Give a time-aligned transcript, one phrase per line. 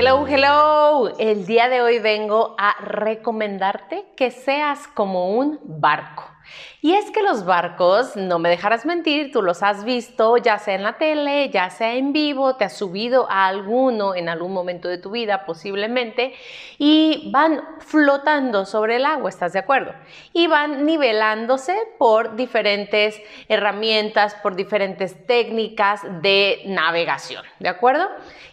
[0.00, 1.18] Hello, hello.
[1.18, 6.22] El día de hoy vengo a recomendarte que seas como un barco.
[6.80, 10.76] Y es que los barcos, no me dejarás mentir, tú los has visto ya sea
[10.76, 14.86] en la tele, ya sea en vivo, te has subido a alguno en algún momento
[14.86, 16.34] de tu vida posiblemente
[16.78, 19.92] y van flotando sobre el agua, ¿estás de acuerdo?
[20.32, 28.08] Y van nivelándose por diferentes herramientas, por diferentes técnicas de navegación, ¿de acuerdo?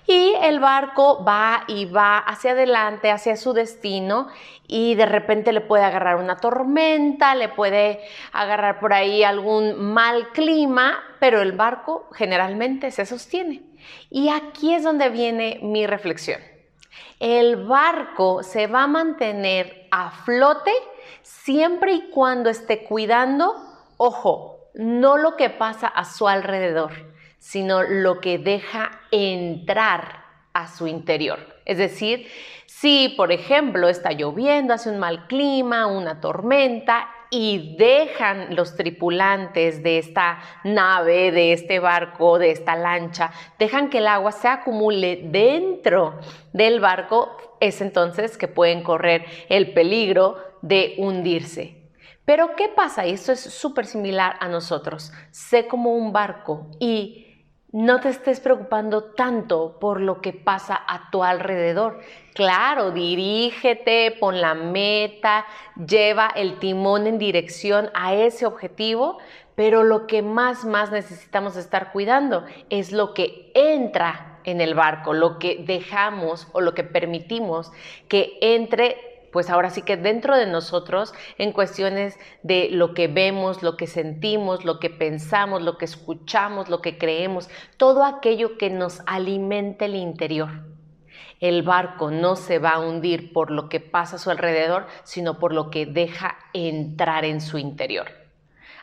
[0.08, 4.28] Y el barco va y va hacia adelante, hacia su destino
[4.68, 7.85] y de repente le puede agarrar una tormenta, le puede
[8.32, 13.64] agarrar por ahí algún mal clima, pero el barco generalmente se sostiene.
[14.10, 16.40] Y aquí es donde viene mi reflexión.
[17.20, 20.72] El barco se va a mantener a flote
[21.22, 23.56] siempre y cuando esté cuidando,
[23.98, 26.92] ojo, no lo que pasa a su alrededor,
[27.40, 31.40] sino lo que deja entrar a su interior.
[31.66, 32.28] Es decir,
[32.66, 39.84] si por ejemplo está lloviendo, hace un mal clima, una tormenta y dejan los tripulantes
[39.84, 45.20] de esta nave, de este barco, de esta lancha, dejan que el agua se acumule
[45.22, 46.18] dentro
[46.54, 51.76] del barco, es entonces que pueden correr el peligro de hundirse.
[52.24, 53.06] Pero ¿qué pasa?
[53.06, 55.12] Y esto es súper similar a nosotros.
[55.32, 57.35] Sé como un barco y
[57.76, 62.00] no te estés preocupando tanto por lo que pasa a tu alrededor.
[62.34, 65.46] Claro, dirígete, pon la meta,
[65.86, 69.18] lleva el timón en dirección a ese objetivo,
[69.56, 75.14] pero lo que más, más necesitamos estar cuidando es lo que entra en el barco,
[75.14, 77.74] lo que dejamos o lo que permitimos
[78.08, 83.64] que entre pues ahora sí que dentro de nosotros, en cuestiones de lo que vemos,
[83.64, 88.70] lo que sentimos, lo que pensamos, lo que escuchamos, lo que creemos, todo aquello que
[88.70, 90.52] nos alimenta el interior.
[91.42, 95.38] El barco no se va a hundir por lo que pasa a su alrededor, sino
[95.38, 98.08] por lo que deja entrar en su interior.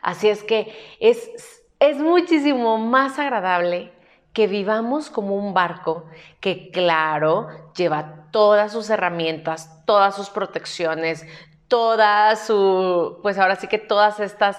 [0.03, 1.31] Así es que es,
[1.79, 3.91] es muchísimo más agradable
[4.33, 6.05] que vivamos como un barco
[6.39, 11.23] que, claro, lleva todas sus herramientas, todas sus protecciones,
[11.67, 14.57] toda su, pues ahora sí que todas estas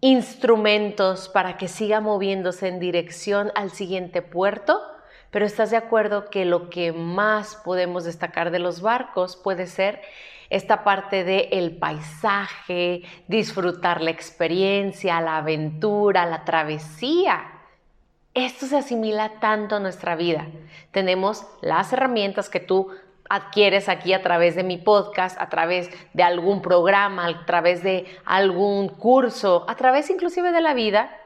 [0.00, 4.80] instrumentos para que siga moviéndose en dirección al siguiente puerto,
[5.30, 10.00] pero estás de acuerdo que lo que más podemos destacar de los barcos puede ser
[10.48, 17.59] esta parte de el paisaje, disfrutar la experiencia, la aventura, la travesía
[18.34, 20.46] esto se asimila tanto a nuestra vida.
[20.92, 22.90] Tenemos las herramientas que tú
[23.28, 28.06] adquieres aquí a través de mi podcast, a través de algún programa, a través de
[28.24, 31.16] algún curso, a través inclusive de la vida,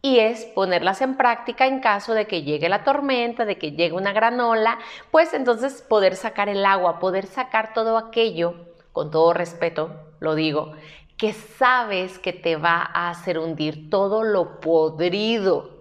[0.00, 3.92] y es ponerlas en práctica en caso de que llegue la tormenta, de que llegue
[3.92, 4.78] una granola,
[5.10, 8.54] pues entonces poder sacar el agua, poder sacar todo aquello,
[8.92, 10.72] con todo respeto, lo digo,
[11.16, 15.71] que sabes que te va a hacer hundir todo lo podrido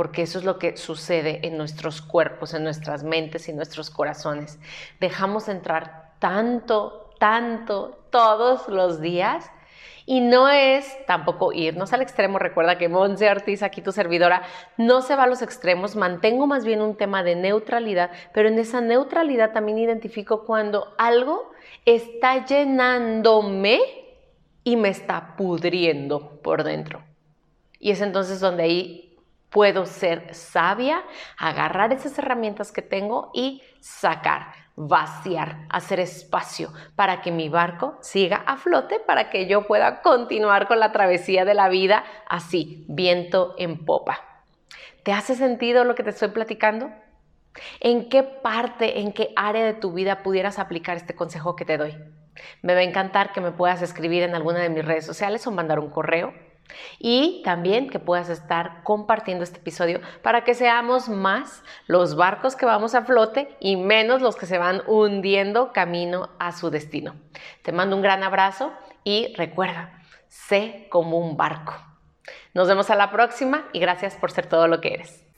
[0.00, 4.58] porque eso es lo que sucede en nuestros cuerpos, en nuestras mentes y nuestros corazones.
[4.98, 9.50] Dejamos entrar tanto, tanto, todos los días.
[10.06, 12.38] Y no es tampoco irnos al extremo.
[12.38, 14.40] Recuerda que Monse Ortiz, aquí tu servidora,
[14.78, 15.96] no se va a los extremos.
[15.96, 21.52] Mantengo más bien un tema de neutralidad, pero en esa neutralidad también identifico cuando algo
[21.84, 23.80] está llenándome
[24.64, 27.02] y me está pudriendo por dentro.
[27.78, 29.09] Y es entonces donde ahí
[29.50, 31.02] puedo ser sabia,
[31.36, 38.42] agarrar esas herramientas que tengo y sacar, vaciar, hacer espacio para que mi barco siga
[38.46, 43.54] a flote, para que yo pueda continuar con la travesía de la vida así, viento
[43.58, 44.20] en popa.
[45.02, 46.90] ¿Te hace sentido lo que te estoy platicando?
[47.80, 51.78] ¿En qué parte, en qué área de tu vida pudieras aplicar este consejo que te
[51.78, 51.96] doy?
[52.62, 55.50] Me va a encantar que me puedas escribir en alguna de mis redes sociales o
[55.50, 56.32] mandar un correo
[56.98, 62.66] y también que puedas estar compartiendo este episodio para que seamos más los barcos que
[62.66, 67.14] vamos a flote y menos los que se van hundiendo camino a su destino.
[67.62, 68.72] Te mando un gran abrazo
[69.04, 71.74] y recuerda, sé como un barco.
[72.54, 75.29] Nos vemos a la próxima y gracias por ser todo lo que eres.